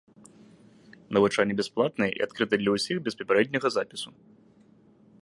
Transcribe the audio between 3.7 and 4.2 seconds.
запісу.